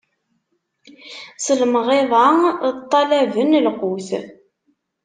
S 1.45 1.47
lemɣiḍa 1.59 2.27
ṭṭalaben 2.77 3.51
lqut. 3.65 4.09